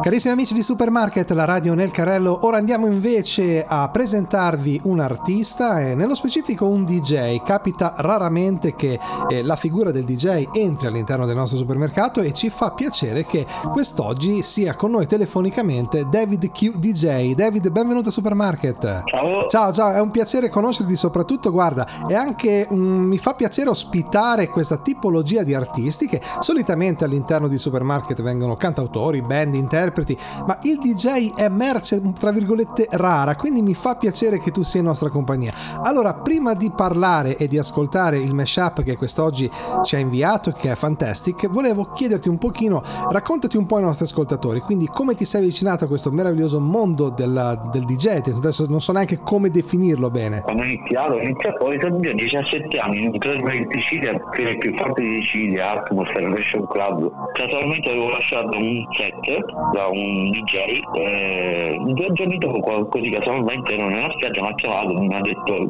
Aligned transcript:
Carissimi 0.00 0.32
amici 0.32 0.54
di 0.54 0.62
Supermarket, 0.62 1.30
la 1.32 1.44
radio 1.44 1.74
nel 1.74 1.90
carrello, 1.90 2.46
ora 2.46 2.56
andiamo 2.56 2.86
invece 2.86 3.62
a 3.62 3.90
presentarvi 3.90 4.80
un 4.84 5.00
artista 5.00 5.80
e 5.80 5.94
nello 5.94 6.14
specifico 6.14 6.66
un 6.66 6.84
DJ. 6.84 7.42
Capita 7.42 7.92
raramente 7.98 8.74
che 8.74 8.98
eh, 9.28 9.42
la 9.42 9.54
figura 9.54 9.90
del 9.90 10.04
DJ 10.04 10.48
entri 10.52 10.86
all'interno 10.86 11.26
del 11.26 11.36
nostro 11.36 11.58
supermercato 11.58 12.20
e 12.20 12.32
ci 12.32 12.48
fa 12.48 12.70
piacere 12.70 13.26
che 13.26 13.46
quest'oggi 13.70 14.42
sia 14.42 14.74
con 14.74 14.92
noi 14.92 15.06
telefonicamente 15.06 16.08
David 16.08 16.50
Q 16.50 16.78
DJ. 16.78 17.34
David, 17.34 17.68
benvenuto 17.68 18.08
a 18.08 18.12
Supermarket. 18.12 19.02
Ciao. 19.04 19.46
Ciao, 19.46 19.72
ciao, 19.72 19.92
è 19.92 20.00
un 20.00 20.10
piacere 20.10 20.48
conoscerti 20.48 20.96
soprattutto, 20.96 21.50
guarda, 21.50 22.06
è 22.08 22.14
anche 22.14 22.66
um, 22.70 22.78
mi 22.78 23.18
fa 23.18 23.34
piacere 23.34 23.68
ospitare 23.68 24.48
questa 24.48 24.78
tipologia 24.78 25.42
di 25.42 25.54
artisti 25.54 26.06
che 26.06 26.20
solitamente 26.40 27.04
all'interno 27.04 27.46
di 27.46 27.58
Supermarket 27.58 28.22
vengono 28.22 28.56
cantautori, 28.56 29.20
band, 29.20 29.54
interpreti 29.54 29.80
interpreti, 29.82 30.16
ma 30.46 30.58
il 30.62 30.78
DJ 30.78 31.34
è 31.34 31.48
merce 31.48 32.00
tra 32.18 32.30
virgolette 32.30 32.86
rara, 32.92 33.34
quindi 33.36 33.62
mi 33.62 33.74
fa 33.74 33.96
piacere 33.96 34.38
che 34.38 34.50
tu 34.50 34.62
sia 34.62 34.80
in 34.80 34.86
nostra 34.86 35.08
compagnia. 35.08 35.52
Allora, 35.82 36.14
prima 36.14 36.54
di 36.54 36.70
parlare 36.74 37.36
e 37.36 37.48
di 37.48 37.58
ascoltare 37.58 38.18
il 38.18 38.32
mashup 38.34 38.82
che 38.82 38.96
quest'oggi 38.96 39.50
ci 39.84 39.96
ha 39.96 39.98
inviato, 39.98 40.52
che 40.52 40.70
è 40.70 40.74
Fantastic, 40.74 41.48
volevo 41.48 41.90
chiederti 41.92 42.28
un 42.28 42.38
pochino, 42.38 42.82
raccontati 43.10 43.56
un 43.56 43.66
po' 43.66 43.76
ai 43.76 43.82
nostri 43.82 44.04
ascoltatori, 44.04 44.60
quindi 44.60 44.86
come 44.86 45.14
ti 45.14 45.24
sei 45.24 45.42
avvicinato 45.42 45.84
a 45.84 45.88
questo 45.88 46.10
meraviglioso 46.10 46.60
mondo 46.60 47.10
del, 47.10 47.70
del 47.72 47.84
DJ, 47.84 48.20
adesso 48.34 48.66
non 48.68 48.80
so 48.80 48.92
neanche 48.92 49.20
come 49.22 49.50
definirlo 49.50 50.10
bene. 50.10 50.42
Quando 50.42 50.62
ho 50.62 50.66
iniziato, 50.66 51.12
ho 51.14 51.20
iniziato 51.20 51.66
a 51.66 52.12
17 52.12 52.78
anni, 52.78 53.02
in 53.02 53.10
un 53.12 53.18
club 53.18 53.48
in 53.52 53.66
Sicilia, 53.70 54.18
che 54.30 54.50
è 54.50 54.58
più 54.58 54.74
forte 54.76 55.02
di 55.02 55.22
Sicilia, 55.22 55.72
Atmosphere 55.72 56.34
Fashion 56.34 56.66
Club. 56.66 57.10
Casualmente 57.32 57.88
avevo 57.88 58.10
lasciato 58.10 58.56
un 58.56 58.86
set 58.92 59.71
da 59.72 59.86
un 59.86 60.30
DJ 60.30 60.80
eh, 60.94 61.78
due 61.80 62.12
giorni 62.12 62.38
dopo 62.38 62.86
così 62.86 63.10
casualmente 63.10 63.74
ero 63.74 63.88
nella 63.88 64.10
spiaggia 64.10 64.42
mi 64.42 64.48
ha 64.48 64.54
chiamato 64.54 65.00
mi 65.00 65.14
ha 65.14 65.20
detto 65.20 65.66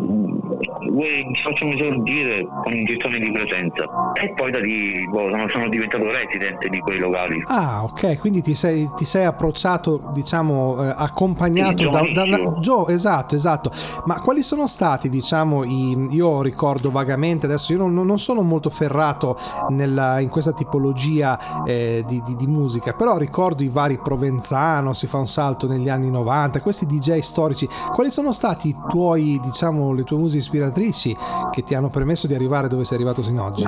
vuoi 0.91 1.31
facciamo 1.43 1.73
esordire 1.73 2.47
con 2.65 2.75
iniezione 2.75 3.19
di 3.19 3.31
presenza 3.31 4.12
e 4.15 4.33
poi 4.35 4.51
da 4.51 4.59
lì 4.59 5.07
boh, 5.09 5.31
sono, 5.31 5.49
sono, 5.49 5.69
diventato 5.69 6.11
resident 6.11 6.67
di 6.67 6.79
quei 6.81 6.99
locali. 6.99 7.43
Ah 7.47 7.85
ok 7.85 8.19
quindi 8.19 8.43
ti 8.43 8.55
sei, 8.55 8.89
ti 8.97 9.05
sei 9.05 9.25
approcciato 9.25 10.11
diciamo 10.13 10.85
eh, 10.85 10.95
accompagnato 10.97 11.85
sì, 11.85 11.89
da, 11.89 12.03
da, 12.13 12.37
da 12.37 12.51
Joe 12.61 12.93
esatto 12.93 13.35
esatto. 13.35 13.71
Ma 14.05 14.21
quali 14.21 14.43
sono 14.43 14.67
stati 14.67 15.09
diciamo 15.09 15.65
i, 15.65 16.09
io 16.11 16.43
ricordo 16.43 16.91
vagamente 16.91 17.47
adesso 17.47 17.73
io 17.73 17.79
non, 17.79 17.95
non 17.95 18.19
sono 18.19 18.43
molto 18.43 18.71
ferrato 18.71 19.37
nella, 19.71 20.21
in 20.21 20.29
questa 20.29 20.53
tipologia 20.53 21.65
eh, 21.65 22.05
di, 22.07 22.23
di, 22.25 22.37
di 22.37 22.47
musica 22.47 22.93
però 22.93 23.17
ricordo 23.17 23.63
i 23.63 23.69
vari 23.69 23.99
Provenzano, 23.99 24.93
si 24.93 25.07
fa 25.07 25.19
un 25.19 25.29
salto 25.29 25.67
negli 25.67 25.89
anni 25.89 26.11
90, 26.11 26.61
questi 26.61 26.87
DJ 26.87 27.19
storici, 27.19 27.69
quali 27.95 28.11
sono 28.11 28.33
stati 28.33 28.69
i 28.69 28.77
tuoi, 28.89 29.41
diciamo, 29.43 29.93
le 29.93 30.05
tue 30.05 30.17
muse 30.17 30.39
ispiratrici 30.39 31.17
che 31.51 31.63
ti 31.63 31.75
hanno 31.75 31.89
permesso 31.89 32.27
di 32.27 32.35
arrivare 32.35 32.69
dove 32.69 32.85
sei 32.85 32.97
arrivato 32.97 33.23
sino 33.23 33.47
ad 33.47 33.53
oggi? 33.53 33.65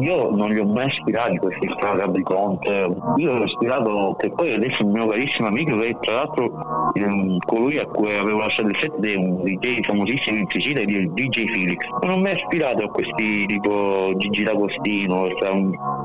Io 0.00 0.30
non 0.30 0.50
li 0.50 0.58
ho 0.58 0.66
mai 0.66 0.86
ispirati 0.86 1.38
questi 1.38 1.66
Gabri 1.66 2.22
Conte, 2.22 2.96
io 3.16 3.36
l'ho 3.36 3.44
ispirato 3.44 4.16
che 4.18 4.30
poi 4.30 4.54
adesso 4.54 4.84
un 4.84 4.92
mio 4.92 5.06
carissimo 5.08 5.48
amico 5.48 5.78
che 5.78 5.96
tra 6.00 6.14
l'altro 6.14 6.90
ehm, 6.94 7.38
colui 7.46 7.78
a 7.78 7.86
cui 7.86 8.16
avevo 8.16 8.38
lasciato 8.38 8.68
il 8.68 8.76
set 8.76 9.00
è 9.00 9.14
un 9.16 9.42
DJ 9.42 9.80
famosissimo 9.82 10.38
in 10.38 10.46
Sicilia 10.48 10.84
di 10.84 11.10
DJ 11.12 11.46
Felix. 11.46 11.78
Non 12.02 12.12
ho 12.12 12.16
mai 12.18 12.34
ispirato 12.34 12.84
a 12.84 12.88
questi 12.88 13.46
tipo 13.46 14.12
Gigi 14.16 14.42
D'Agostino, 14.42 15.28
cioè, 15.36 15.52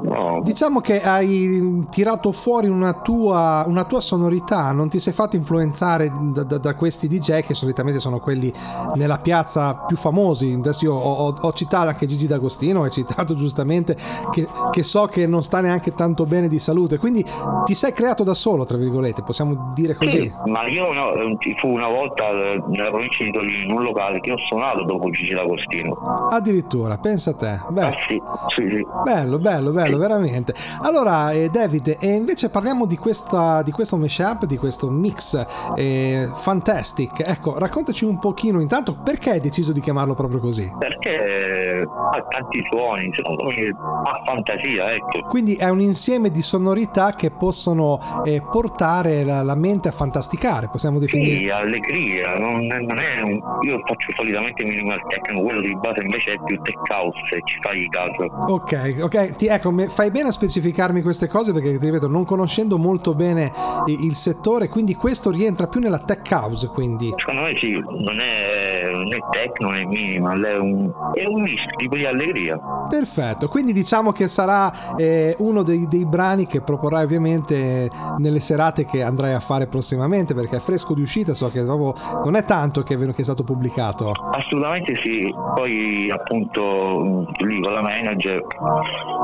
no. 0.03 0.41
Diciamo 0.43 0.81
che 0.81 1.01
hai 1.01 1.85
tirato 1.89 2.31
fuori 2.31 2.67
una 2.67 2.93
tua 2.93 3.63
una 3.67 3.85
tua 3.85 4.01
sonorità, 4.01 4.71
non 4.71 4.89
ti 4.89 4.99
sei 4.99 5.13
fatto 5.13 5.35
influenzare 5.35 6.11
da, 6.33 6.43
da, 6.43 6.57
da, 6.57 6.75
questi 6.75 7.07
DJ 7.07 7.41
che 7.41 7.53
solitamente 7.53 7.99
sono 7.99 8.19
quelli 8.19 8.51
nella 8.95 9.19
piazza 9.19 9.75
più 9.87 9.95
famosi. 9.95 10.53
Adesso 10.53 10.85
io 10.85 10.93
ho, 10.93 11.27
ho, 11.27 11.35
ho 11.39 11.53
citato 11.53 11.87
anche 11.89 12.05
Gigi 12.05 12.27
D'Agostino, 12.27 12.83
hai 12.83 12.91
citato 12.91 13.35
giustamente 13.45 13.95
che, 14.31 14.47
che, 14.71 14.83
so 14.83 15.05
che 15.05 15.27
non 15.27 15.43
sta 15.43 15.61
neanche 15.61 15.93
tanto 15.93 16.25
bene 16.25 16.47
di 16.47 16.59
salute, 16.59 16.97
quindi 16.97 17.23
ti 17.65 17.75
sei 17.75 17.93
creato 17.93 18.23
da 18.23 18.33
solo, 18.33 18.65
tra 18.65 18.77
virgolette, 18.77 19.21
possiamo 19.23 19.71
dire 19.73 19.93
così. 19.93 20.21
Sì, 20.21 20.33
ma 20.45 20.65
io 20.67 20.91
no, 20.91 21.37
fu 21.57 21.69
una 21.69 21.87
volta 21.87 22.31
nella 22.31 22.89
provincia 22.89 23.23
di 23.23 23.31
Torino 23.31 23.63
in 23.63 23.71
un 23.71 23.83
locale 23.83 24.19
che 24.19 24.31
ho 24.31 24.37
suonato 24.37 24.83
dopo 24.83 25.09
Gigi 25.09 25.33
D'Agostino. 25.33 26.27
Addirittura, 26.29 26.97
pensa 26.97 27.31
a 27.31 27.33
te. 27.35 27.59
Beh, 27.69 27.81
ah, 27.81 27.93
sì, 28.07 28.21
sì, 28.55 28.69
sì. 28.69 28.85
Bello, 29.03 29.37
bello, 29.37 29.71
bello, 29.71 29.97
veramente. 29.97 30.53
Allora, 30.81 31.31
eh, 31.31 31.49
David, 31.49 31.97
e 31.99 32.07
invece 32.07 32.49
parliamo 32.49 32.85
di 32.85 32.97
questa, 32.97 33.61
di 33.61 33.71
questo 33.71 33.97
mashup, 33.97 34.45
di 34.45 34.57
questo 34.57 34.89
mix 34.89 35.45
eh, 35.75 36.29
fantastic. 36.33 37.27
Ecco, 37.27 37.57
raccontaci 37.57 38.05
un 38.05 38.19
pochino 38.19 38.61
intanto 38.61 38.95
perché 39.03 39.31
hai 39.31 39.39
deciso 39.39 39.71
di 39.71 39.81
chiamarlo 39.81 40.13
proprio 40.13 40.39
così? 40.39 40.71
Perché 40.77 41.85
ha 41.85 42.25
tanti 42.29 42.63
suoni, 42.69 43.11
Oh, 43.37 43.49
it, 43.49 43.75
ha 44.05 44.21
fantasia, 44.23 44.93
ecco. 44.93 45.23
Quindi 45.27 45.55
è 45.55 45.67
un 45.69 45.81
insieme 45.81 46.29
di 46.29 46.41
sonorità 46.41 47.13
che 47.13 47.31
possono 47.31 47.99
eh, 48.23 48.41
portare 48.41 49.23
la, 49.23 49.41
la, 49.41 49.55
mente 49.55 49.87
a 49.87 49.91
fantasticare, 49.91 50.69
possiamo 50.69 50.99
definire. 50.99 51.37
Sì, 51.37 51.49
allegria, 51.49 52.37
non, 52.37 52.65
non 52.67 52.99
è 52.99 53.21
un... 53.21 53.41
io 53.61 53.81
faccio 53.85 54.11
solitamente 54.15 54.63
minimal 54.63 55.01
techno, 55.07 55.41
quello 55.41 55.61
di 55.61 55.75
base 55.75 56.01
invece 56.01 56.33
è 56.33 56.37
più 56.45 56.61
tech 56.61 56.77
house, 56.89 57.19
se 57.29 57.41
ci 57.45 57.57
fai 57.61 57.87
caso. 57.89 58.25
Ok, 58.47 58.97
ok, 59.01 59.35
ti, 59.35 59.47
ecco, 59.47 59.73
fai 59.89 60.11
bene 60.11 60.27
a 60.27 60.31
specificarmi 60.31 61.01
queste 61.01 61.27
cose 61.27 61.51
perché 61.51 61.77
ti 61.79 61.85
ripeto, 61.85 62.07
non 62.07 62.25
conoscendo 62.25 62.77
molto 62.77 63.15
bene 63.15 63.51
il 63.87 64.15
settore, 64.15 64.67
quindi 64.67 64.93
questo 64.93 65.31
rientra 65.31 65.67
più 65.67 65.79
nella 65.79 65.99
tech 65.99 66.29
house. 66.31 66.67
Quindi. 66.67 67.11
Secondo 67.17 67.41
me 67.41 67.55
sì, 67.57 67.71
non 67.73 68.19
è, 68.19 68.89
non 68.91 69.13
è 69.13 69.17
tech, 69.31 69.59
non 69.59 69.75
è 69.75 69.83
minimal, 69.83 70.41
è 70.43 70.57
un, 70.57 70.91
è 71.13 71.25
un 71.25 71.41
mix 71.41 71.65
tipo 71.75 71.95
di 71.95 72.05
allegria. 72.05 72.59
Perfetto, 72.87 73.47
quindi 73.47 73.73
diciamo 73.73 73.94
che 74.11 74.27
sarà 74.27 74.95
eh, 74.95 75.35
uno 75.39 75.63
dei, 75.63 75.87
dei, 75.87 76.05
brani 76.05 76.45
che 76.45 76.61
proporrai 76.61 77.03
ovviamente 77.03 77.89
nelle 78.17 78.39
serate 78.39 78.85
che 78.85 79.03
andrai 79.03 79.33
a 79.33 79.39
fare 79.39 79.67
prossimamente 79.67 80.33
perché 80.33 80.57
è 80.57 80.59
fresco 80.59 80.93
di 80.93 81.01
uscita, 81.01 81.33
so 81.33 81.49
che 81.49 81.63
dopo 81.63 81.93
non 82.23 82.35
è 82.35 82.43
tanto 82.43 82.83
che 82.83 82.95
è, 82.95 82.97
che 82.97 83.21
è 83.21 83.23
stato 83.23 83.43
pubblicato. 83.43 84.11
Assolutamente 84.11 84.95
sì, 85.01 85.33
poi 85.55 86.09
appunto 86.11 87.25
lì 87.39 87.61
con 87.61 87.73
la 87.73 87.81
manager 87.81 88.45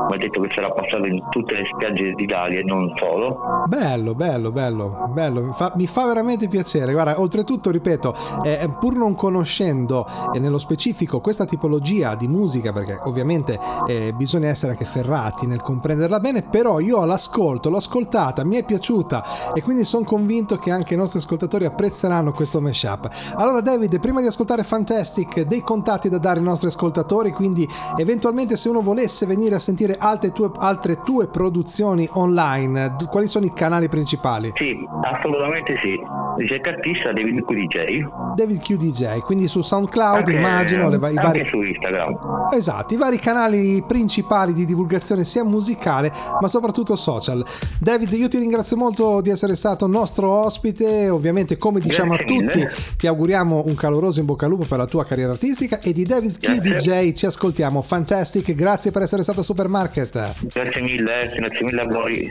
mi 0.08 0.14
ha 0.14 0.16
detto 0.16 0.40
che 0.40 0.50
sarà 0.54 0.70
passato 0.70 1.06
in 1.06 1.22
tutte 1.30 1.54
le 1.54 1.64
spiagge 1.64 2.12
d'Italia 2.12 2.60
e 2.60 2.64
non 2.64 2.92
solo. 2.96 3.61
Bello, 3.66 4.14
bello, 4.14 4.50
bello, 4.50 5.10
bello. 5.12 5.40
Mi 5.42 5.52
fa, 5.52 5.72
mi 5.76 5.86
fa 5.86 6.04
veramente 6.06 6.48
piacere. 6.48 6.92
Guarda, 6.92 7.20
oltretutto, 7.20 7.70
ripeto, 7.70 8.14
eh, 8.42 8.68
pur 8.78 8.94
non 8.96 9.14
conoscendo 9.14 10.06
eh, 10.34 10.38
nello 10.38 10.58
specifico 10.58 11.20
questa 11.20 11.44
tipologia 11.44 12.14
di 12.14 12.28
musica, 12.28 12.72
perché 12.72 12.98
ovviamente 13.04 13.58
eh, 13.86 14.12
bisogna 14.14 14.48
essere 14.48 14.72
anche 14.72 14.84
ferrati 14.84 15.46
nel 15.46 15.62
comprenderla 15.62 16.20
bene, 16.20 16.42
però 16.42 16.80
io 16.80 17.04
l'ascolto, 17.04 17.70
l'ho 17.70 17.76
ascoltata, 17.76 18.44
mi 18.44 18.56
è 18.56 18.64
piaciuta 18.64 19.52
e 19.54 19.62
quindi 19.62 19.84
sono 19.84 20.04
convinto 20.04 20.58
che 20.58 20.70
anche 20.70 20.94
i 20.94 20.96
nostri 20.96 21.18
ascoltatori 21.20 21.64
apprezzeranno 21.64 22.32
questo 22.32 22.60
mashup. 22.60 23.08
Allora, 23.36 23.60
David, 23.60 24.00
prima 24.00 24.20
di 24.20 24.26
ascoltare 24.26 24.64
Fantastic, 24.64 25.42
dei 25.42 25.62
contatti 25.62 26.08
da 26.08 26.18
dare 26.18 26.38
ai 26.38 26.44
nostri 26.44 26.68
ascoltatori, 26.68 27.30
quindi 27.32 27.68
eventualmente 27.96 28.56
se 28.56 28.68
uno 28.68 28.82
volesse 28.82 29.26
venire 29.26 29.54
a 29.54 29.60
sentire 29.60 29.96
altre 29.98 30.32
tue, 30.32 30.50
altre 30.56 31.00
tue 31.02 31.28
produzioni 31.28 32.08
online, 32.12 32.96
quali 33.08 33.28
sono 33.28 33.46
i 33.46 33.51
canali? 33.52 33.72
canali 33.72 33.88
principali? 33.88 34.52
Sì, 34.54 34.76
assolutamente 35.02 35.76
sì. 35.80 35.98
Ricerca 36.36 36.70
artista 36.70 37.12
David 37.12 37.44
Q 37.44 37.52
DJ. 37.52 38.06
David 38.34 38.60
Q 38.60 38.76
DJ, 38.76 39.18
quindi 39.20 39.48
su 39.48 39.62
SoundCloud 39.62 40.16
anche, 40.16 40.32
immagino. 40.32 40.88
Le, 40.88 40.96
i 40.96 41.14
vari... 41.14 41.46
su 41.46 41.60
Instagram. 41.60 42.46
Esatto, 42.54 42.94
i 42.94 42.96
vari 42.96 43.18
canali 43.18 43.82
principali 43.86 44.52
di 44.52 44.64
divulgazione 44.64 45.24
sia 45.24 45.44
musicale 45.44 46.12
ma 46.40 46.48
soprattutto 46.48 46.96
social. 46.96 47.44
David, 47.78 48.12
io 48.12 48.28
ti 48.28 48.38
ringrazio 48.38 48.76
molto 48.76 49.20
di 49.20 49.30
essere 49.30 49.54
stato 49.54 49.86
nostro 49.86 50.30
ospite, 50.30 51.08
ovviamente 51.08 51.56
come 51.56 51.80
diciamo 51.80 52.14
Grazie 52.14 52.34
a 52.34 52.40
tutti 52.40 52.58
mille. 52.58 52.72
ti 52.96 53.06
auguriamo 53.06 53.64
un 53.66 53.74
caloroso 53.74 54.20
in 54.20 54.26
bocca 54.26 54.46
al 54.46 54.50
lupo 54.52 54.64
per 54.66 54.78
la 54.78 54.86
tua 54.86 55.04
carriera 55.04 55.32
artistica 55.32 55.78
e 55.80 55.92
di 55.92 56.04
David 56.04 56.38
Q 56.38 56.60
DJ 56.60 57.12
ci 57.12 57.26
ascoltiamo. 57.26 57.82
Fantastic, 57.82 58.54
grazie 58.54 58.90
per 58.90 59.02
essere 59.02 59.22
stato 59.22 59.40
a 59.40 59.44
Supermarket. 59.44 60.34
Grazie 60.52 60.80
mille, 60.82 61.32
grazie 61.34 61.64
mille 61.64 61.80
a 61.80 61.86
voi. 61.86 62.30